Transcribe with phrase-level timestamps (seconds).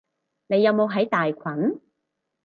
[0.47, 1.79] 你有冇喺大群？